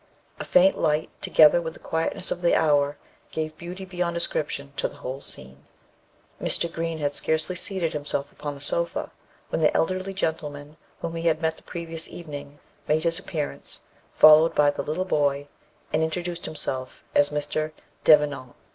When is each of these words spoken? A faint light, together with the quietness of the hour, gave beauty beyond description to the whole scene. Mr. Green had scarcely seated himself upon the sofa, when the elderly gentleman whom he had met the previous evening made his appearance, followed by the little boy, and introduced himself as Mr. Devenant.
A 0.39 0.43
faint 0.43 0.79
light, 0.79 1.11
together 1.21 1.61
with 1.61 1.73
the 1.75 1.79
quietness 1.79 2.31
of 2.31 2.41
the 2.41 2.55
hour, 2.55 2.97
gave 3.29 3.55
beauty 3.55 3.85
beyond 3.85 4.15
description 4.15 4.73
to 4.77 4.87
the 4.87 4.95
whole 4.95 5.21
scene. 5.21 5.67
Mr. 6.41 6.73
Green 6.73 6.97
had 6.97 7.13
scarcely 7.13 7.55
seated 7.55 7.93
himself 7.93 8.31
upon 8.31 8.55
the 8.55 8.61
sofa, 8.61 9.11
when 9.49 9.61
the 9.61 9.71
elderly 9.77 10.15
gentleman 10.15 10.77
whom 11.01 11.15
he 11.15 11.27
had 11.27 11.39
met 11.39 11.55
the 11.57 11.61
previous 11.61 12.09
evening 12.09 12.57
made 12.87 13.03
his 13.03 13.19
appearance, 13.19 13.81
followed 14.11 14.55
by 14.55 14.71
the 14.71 14.81
little 14.81 15.05
boy, 15.05 15.47
and 15.93 16.01
introduced 16.01 16.45
himself 16.45 17.03
as 17.13 17.29
Mr. 17.29 17.71
Devenant. 18.03 18.55